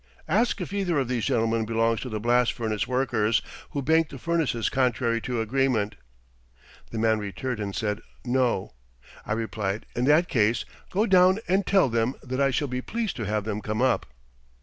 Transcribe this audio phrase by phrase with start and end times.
[0.27, 4.17] "Ask if either of these gentlemen belongs to the blast furnace workers who banked the
[4.17, 5.93] furnaces contrary to agreement."
[6.89, 8.73] The man returned and said "No."
[9.27, 13.15] I replied: "In that case go down and tell them that I shall be pleased
[13.17, 14.07] to have them come up."